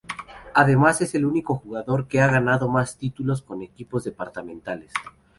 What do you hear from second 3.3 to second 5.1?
con equipos departamentales.